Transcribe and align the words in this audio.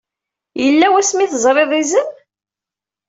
Yella 0.63 0.87
wasmi 0.93 1.21
ay 1.23 1.29
teẓriḍ 1.31 1.71
izem? 1.81 2.09